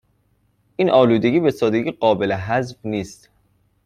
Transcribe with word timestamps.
این 0.75 0.89
آلودگی 0.89 1.39
به 1.39 1.51
سادگی 1.51 1.91
قابل 1.91 2.31
حذف 2.31 2.77
نیست 2.85 3.29